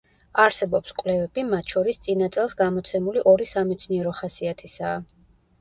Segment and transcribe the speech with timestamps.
[0.43, 4.99] არსებობს კვლევები, მათ შორის წინა წელს გამოცემული ორი სამეცნიერო ხასიათისაა.